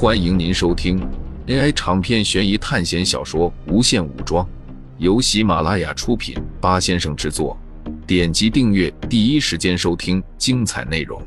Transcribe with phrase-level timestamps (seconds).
[0.00, 0.96] 欢迎您收听
[1.48, 4.46] AI 长篇悬疑探险小说《无限武装》，
[4.98, 7.58] 由喜马拉雅出品，八先生制作。
[8.06, 11.20] 点击订阅，第一时间收听精彩内容。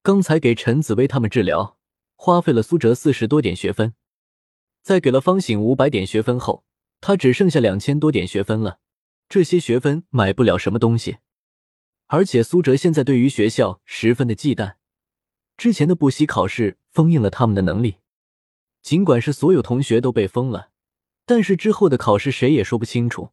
[0.00, 1.76] 刚才给陈紫薇他们治疗，
[2.14, 3.94] 花费了苏哲四十多点学分，
[4.84, 6.62] 在给了方醒五百点学分后，
[7.00, 8.78] 他只剩下两千多点学分了。
[9.28, 11.16] 这些学分买不了什么东西。
[12.08, 14.76] 而且苏哲现在对于学校十分的忌惮，
[15.58, 17.96] 之前的补习考试封印了他们的能力，
[18.82, 20.70] 尽管是所有同学都被封了，
[21.26, 23.30] 但是之后的考试谁也说不清楚。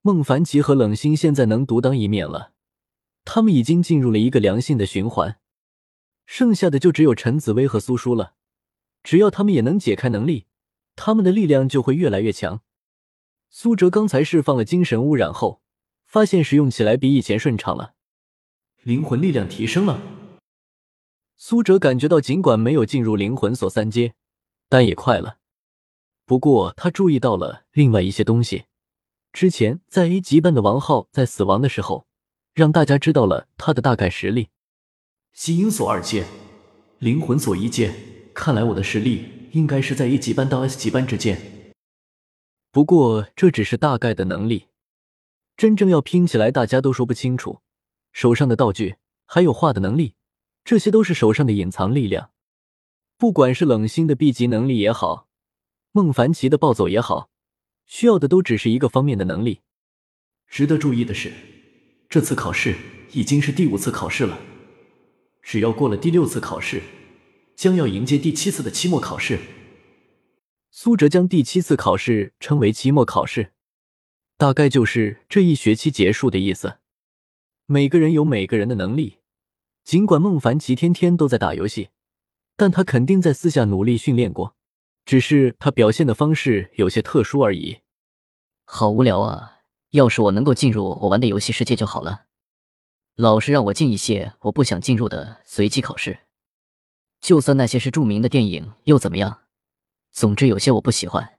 [0.00, 2.52] 孟凡奇和冷心现在能独当一面了，
[3.26, 5.38] 他们已经进入了一个良性的循环，
[6.24, 8.34] 剩下的就只有陈紫薇和苏叔了。
[9.02, 10.46] 只要他们也能解开能力，
[10.96, 12.62] 他们的力量就会越来越强。
[13.50, 15.60] 苏哲刚才释放了精神污染后。
[16.12, 17.94] 发现使用起来比以前顺畅了，
[18.82, 19.98] 灵魂力量提升了。
[21.38, 24.12] 苏哲感觉到，尽管没有进入灵魂锁三阶，
[24.68, 25.38] 但也快了。
[26.26, 28.64] 不过他注意到了另外一些东西。
[29.32, 32.06] 之前在 A 级班的王浩在死亡的时候，
[32.52, 34.50] 让大家知道了他的大概实力：
[35.32, 36.26] 吸音锁二阶，
[36.98, 37.90] 灵魂锁一阶。
[38.34, 41.40] 看来我的实力应该是在 A 级班到 S 级班之间。
[42.70, 44.66] 不过这只是大概的能力。
[45.56, 47.60] 真正要拼起来，大家都说不清楚。
[48.12, 50.14] 手上的道具，还有画的能力，
[50.64, 52.30] 这些都是手上的隐藏力量。
[53.16, 55.28] 不管是冷心的 B 级能力也好，
[55.92, 57.30] 孟凡奇的暴走也好，
[57.86, 59.60] 需要的都只是一个方面的能力。
[60.48, 61.32] 值得注意的是，
[62.08, 62.74] 这次考试
[63.12, 64.38] 已经是第五次考试了。
[65.40, 66.82] 只要过了第六次考试，
[67.54, 69.38] 将要迎接第七次的期末考试。
[70.70, 73.51] 苏哲将第七次考试称为期末考试。
[74.42, 76.78] 大概就是这一学期结束的意思。
[77.66, 79.18] 每个人有每个人的能力，
[79.84, 81.90] 尽管孟凡奇天天都在打游戏，
[82.56, 84.56] 但他肯定在私下努力训练过，
[85.04, 87.82] 只是他表现的方式有些特殊而已。
[88.64, 89.58] 好无聊啊！
[89.90, 92.24] 要是我能够进入我玩的游戏世界就好了。
[93.14, 96.18] 老师让我进一些我不想进入的随机考试，
[97.20, 99.42] 就算那些是著名的电影又怎么样？
[100.10, 101.31] 总之有些我不喜欢。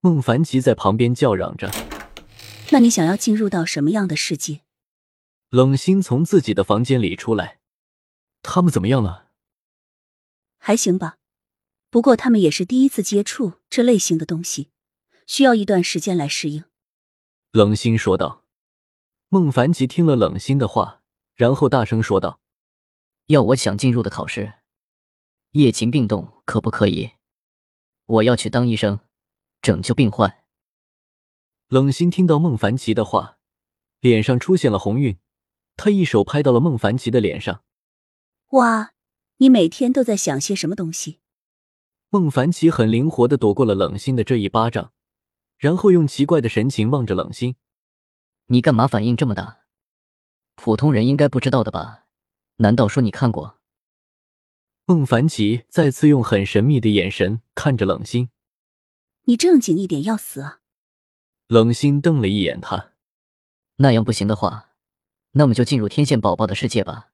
[0.00, 1.68] 孟凡奇在旁边叫嚷着
[2.70, 4.60] ：“那你想要进入到什么样的世界？”
[5.50, 7.58] 冷心从自己的房间里出来
[8.42, 9.30] ：“他们怎么样了
[10.58, 11.16] ？”“还行吧，
[11.90, 14.70] 不过他们也是第一次接触这类型的东西，
[15.26, 16.64] 需要一段时间来适应。”
[17.50, 18.44] 冷心说道。
[19.30, 21.02] 孟凡奇听了冷心的话，
[21.34, 22.40] 然后大声说道
[23.26, 24.54] ：“要我想进入的考试，
[25.50, 27.10] 夜勤病动可不可以？
[28.06, 29.00] 我要去当医生。”
[29.60, 30.44] 拯救病患。
[31.68, 33.38] 冷心听到孟凡奇的话，
[34.00, 35.18] 脸上出现了红晕，
[35.76, 37.62] 他一手拍到了孟凡奇的脸上。
[38.50, 38.94] 哇，
[39.36, 41.20] 你每天都在想些什么东西？
[42.08, 44.92] 孟凡奇很灵活的躲过了冷心的这一巴掌，
[45.58, 47.56] 然后用奇怪的神情望着冷心
[48.48, 49.58] ：“你干嘛反应这么大？
[50.54, 52.06] 普通人应该不知道的吧？
[52.56, 53.58] 难道说你看过？”
[54.86, 58.30] 孟凡奇再次用很神秘的眼神看着冷心。
[59.28, 60.60] 你正经一点，要死啊！
[61.48, 62.94] 冷心瞪了一眼他，
[63.76, 64.70] 那样不行的话，
[65.32, 67.10] 那么就进入天线宝宝的世界吧。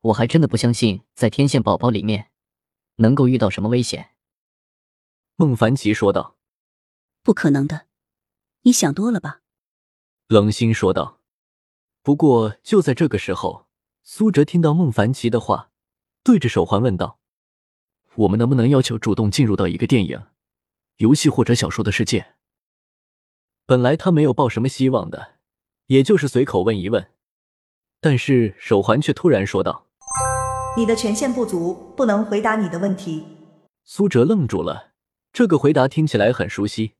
[0.00, 2.32] 我还真的不相信，在天线宝宝里面
[2.96, 4.16] 能够遇到什么危险。
[5.36, 6.36] 孟凡奇说道
[7.22, 7.86] ：“不可能的，
[8.62, 9.42] 你想多了吧？”
[10.26, 11.20] 冷心说道。
[12.02, 13.68] 不过就在这个时候，
[14.02, 15.70] 苏哲听到孟凡奇的话，
[16.24, 17.20] 对着手环问道
[18.16, 20.20] ：“我们能不能要求主动进入到一个电影？”
[20.98, 22.34] 游戏或者小说的世界，
[23.66, 25.34] 本来他没有抱什么希望的，
[25.86, 27.08] 也就是随口问一问。
[28.00, 29.86] 但是手环却突然说道
[30.76, 33.26] ：“你的权限不足，不能回答你的问题。”
[33.82, 34.92] 苏哲愣住了，
[35.32, 36.92] 这个回答听起来很熟悉，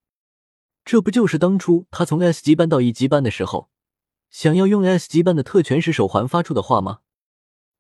[0.84, 3.70] 这不就是当初他从 S 级班到 E 级班的时候，
[4.30, 7.00] 想要用 S 级班的特权时手环发出的话吗？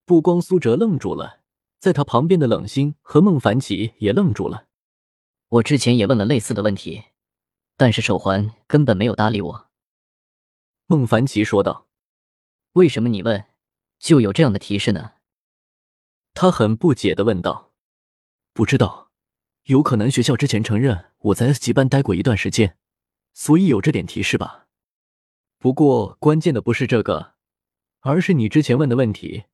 [0.04, 1.40] 不光苏哲愣住了，
[1.80, 4.63] 在他旁边的冷心和孟凡奇也愣住了。
[5.48, 7.04] 我之前也问了类似的问题，
[7.76, 9.70] 但是手环根本没有搭理我。
[10.86, 11.86] 孟凡奇说道
[12.74, 13.44] ：“为什么你问
[13.98, 15.12] 就有这样的提示呢？”
[16.34, 17.72] 他很不解的问道
[18.52, 19.12] ：“不知道，
[19.64, 22.76] 有可能学校之前承认我在 S 级班待过一段时间，
[23.32, 24.66] 所以有这点提示吧。
[25.58, 27.34] 不过关键的不是这个，
[28.00, 29.44] 而是你之前问的问题，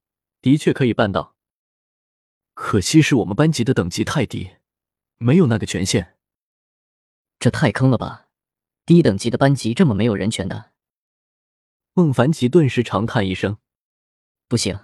[0.41, 1.37] 的确可以办到。
[2.55, 4.51] 可惜是我们班级的等级太低。”
[5.23, 6.15] 没有那个权限，
[7.39, 8.29] 这太坑了吧！
[8.87, 10.73] 低等级的班级这么没有人权的。
[11.93, 13.59] 孟凡奇顿时长叹一声
[14.49, 14.81] ：“不行，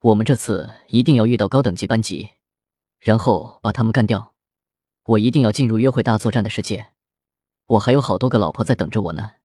[0.00, 2.32] 我们这次一定要遇到高等级班级，
[2.98, 4.34] 然后把他们干掉。
[5.04, 6.92] 我一定要进入约会大作战的世界。
[7.64, 9.36] 我还有好多个老婆在等着我呢。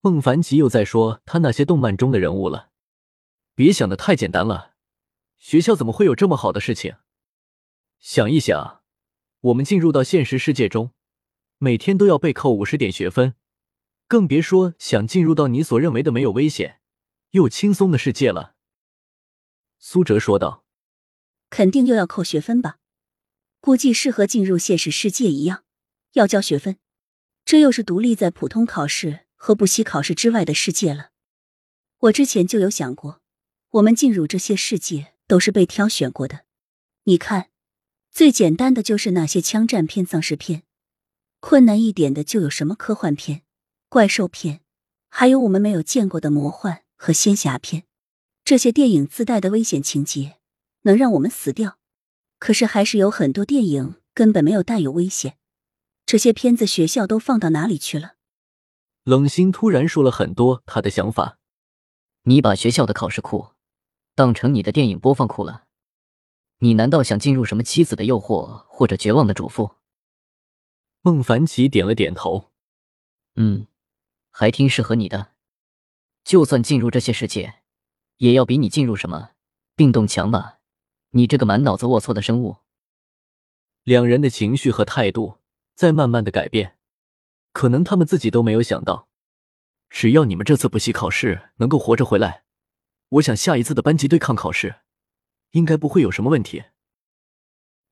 [0.00, 2.70] 孟凡奇又在说他那些动漫中的人物了。
[3.54, 4.76] 别想的太简单了，
[5.36, 6.96] 学校怎么会有这么好的事情？
[7.98, 8.82] 想一想，
[9.44, 10.92] 我们进入到现实世界中，
[11.58, 13.34] 每天都要被扣五十点学分，
[14.08, 16.80] 更别说想进入到你所认为的没有危险
[17.32, 18.54] 又轻松的世界了。
[19.78, 20.64] 苏哲说道
[21.50, 22.78] ：“肯定又要扣学分吧？
[23.60, 25.64] 估计是和进入现实世界一样，
[26.14, 26.78] 要交学分。
[27.44, 31.10] 这又是独立在普通考试和补习考试之外的世界了。
[31.98, 33.20] 我之前就有想过。”
[33.74, 36.44] 我们进入这些世界都是被挑选过的。
[37.02, 37.50] 你看，
[38.14, 40.60] 最简单的就是那些枪战片、丧尸片；
[41.40, 43.42] 困难一点的就有什么科幻片、
[43.88, 44.60] 怪兽片，
[45.08, 47.82] 还有我们没有见过的魔幻和仙侠片。
[48.44, 50.36] 这些电影自带的危险情节
[50.82, 51.78] 能让我们死掉，
[52.38, 55.36] 可是还是有很多电影根本没有带有危险。
[56.06, 58.14] 这些片子学校都放到哪里去了？
[59.02, 61.38] 冷心突然说了很多他的想法。
[62.22, 63.48] 你把学校的考试库。
[64.14, 65.63] 当成你的电影播放库了，
[66.64, 69.72] 你难道想进入什么妻子的诱惑或者绝望的主妇？
[71.02, 72.52] 孟凡奇点了点头，
[73.34, 73.66] 嗯，
[74.30, 75.32] 还挺适合你的。
[76.24, 77.56] 就算进入这些世界，
[78.16, 79.32] 也要比你进入什么
[79.76, 80.60] 病洞强吧？
[81.10, 82.56] 你这个满脑子龌龊的生物。
[83.82, 85.40] 两人的情绪和态度
[85.74, 86.78] 在慢慢的改变，
[87.52, 89.10] 可能他们自己都没有想到，
[89.90, 92.44] 只要你们这次补习考试能够活着回来。
[93.10, 94.76] 我想下一次的班级对抗考试，
[95.54, 96.64] 应该不会有什么问题。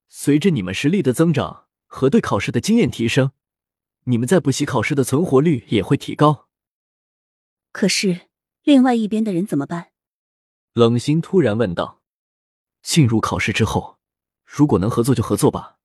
[0.08, 3.32] 随着你们实力的增长和对考试的经验提升，
[4.04, 6.48] 你们在补习考试的存活率也会提高。
[7.70, 8.28] 可是，
[8.62, 9.92] 另外一边的人怎么办？
[10.74, 12.02] 冷心突然问道。
[12.82, 13.98] 进入考试之后，
[14.44, 15.78] 如果能合作就合作吧，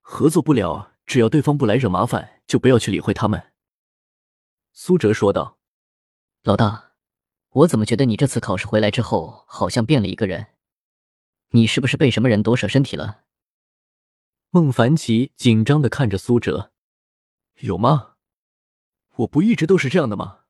[0.00, 3.52] 合作不了，只要对方不来惹麻烦，就不要去理会他们。
[4.72, 5.58] 苏哲说道。
[6.42, 6.92] 老大。
[7.50, 10.46] 我怎么觉得你这次考试回来之后，好像变了一个人？
[11.50, 13.24] 你是不是被什么人夺舍身体了？
[14.50, 16.72] 孟凡奇紧张的看着苏哲，
[17.60, 18.16] 有吗？
[19.16, 20.40] 我不一直都是这样的吗？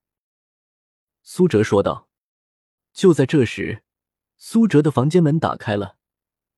[1.22, 2.08] 苏哲说道。
[2.92, 3.84] 就在这时，
[4.36, 5.96] 苏哲的房间门打开了，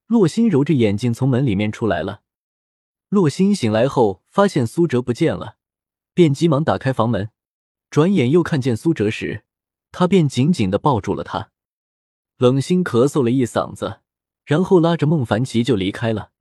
[0.06, 2.22] 洛心揉着眼睛从门里面出来了。
[3.10, 5.58] 洛心醒来后发现苏哲不见了，
[6.14, 7.30] 便急忙打开房门，
[7.90, 9.44] 转眼又看见苏哲时。
[9.92, 11.50] 他便紧紧的抱住了他，
[12.36, 14.00] 冷心咳嗽了一嗓子，
[14.50, 16.32] 然后拉着孟凡奇就离开了。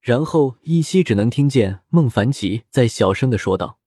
[0.00, 3.78] 然后依稀只能听见孟凡奇在小声的说道：“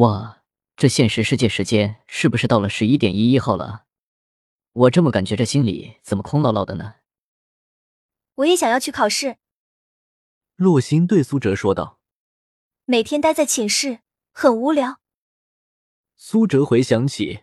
[0.00, 0.44] 哇，
[0.74, 3.84] 这现实世界时间是不是到了十一点一一号了？
[4.72, 6.94] 我这么感觉，这心里怎么空落落的呢？”
[8.36, 9.36] 我也想要去考试。
[10.56, 12.00] 洛心对苏哲说道
[12.86, 13.98] ：“每天待在寝室
[14.32, 15.00] 很无聊。”
[16.16, 17.40] 苏哲回想起。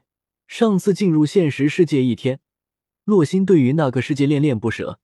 [0.48, 2.40] 上次进入现实世界一天，
[3.04, 5.00] 洛心对于那个世界恋恋不舍。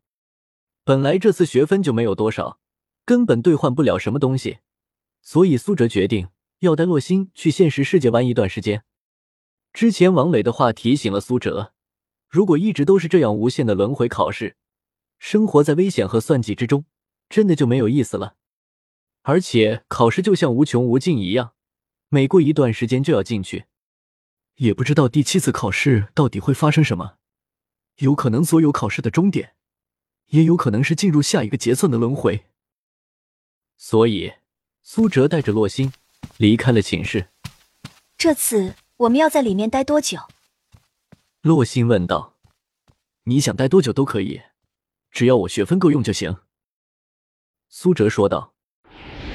[0.88, 2.62] 本来这次学分就没有多少，
[3.04, 4.60] 根本兑换不了什么东西，
[5.22, 6.30] 所以苏哲决定
[6.60, 8.86] 要带洛星去现实世界玩一段时间。
[9.74, 11.74] 之前王磊的话提醒了苏哲，
[12.30, 14.56] 如果一直都是这样无限的轮回考试，
[15.20, 16.86] 生活在危险和算计之中，
[17.28, 18.38] 真的就没有意思了。
[19.24, 21.52] 而且考试就像无穷无尽一样，
[22.08, 23.66] 每过一段时间就要进去。
[24.56, 27.18] 也不知道第七次考试到底会发生什么，
[27.98, 29.56] 有可能所有考试的终点，
[30.28, 32.46] 也有可能是进入下一个劫算的轮回。
[33.78, 34.34] 所以，
[34.82, 35.94] 苏哲带着洛心
[36.38, 37.30] 离开了寝室。
[38.18, 40.20] 这次我们要在里面待多久？
[41.42, 42.36] 洛心问道。
[43.24, 44.42] 你想待多久都可以，
[45.12, 46.38] 只要我学分够用就行。
[47.68, 48.54] 苏哲说道。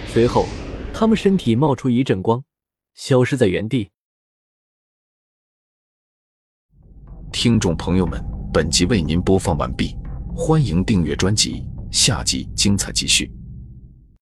[0.08, 0.46] 随后，
[0.92, 2.44] 他们身体冒出一阵光，
[2.94, 3.90] 消失在原地。
[7.32, 8.22] 听众朋友们，
[8.52, 9.96] 本集为您播放完毕，
[10.34, 13.30] 欢迎订阅专辑，下集精彩继续。